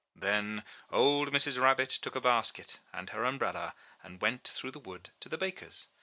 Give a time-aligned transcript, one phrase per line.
[0.15, 1.61] Then old Mrs.
[1.61, 5.89] Rabbit took a basket and her umbrella and went through the wood to the baker's.